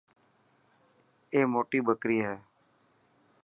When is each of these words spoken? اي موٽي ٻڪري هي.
اي 1.33 1.39
موٽي 1.53 1.79
ٻڪري 1.87 2.17
هي. 2.27 2.35